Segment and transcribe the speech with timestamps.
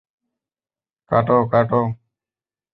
[1.11, 1.81] কাটো, কাটো।